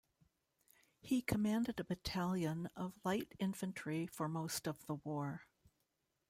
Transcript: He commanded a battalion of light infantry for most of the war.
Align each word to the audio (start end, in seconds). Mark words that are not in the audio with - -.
He 0.99 1.21
commanded 1.21 1.79
a 1.79 1.83
battalion 1.83 2.69
of 2.75 2.97
light 3.05 3.33
infantry 3.37 4.07
for 4.07 4.27
most 4.27 4.65
of 4.67 4.83
the 4.87 4.95
war. 4.95 5.45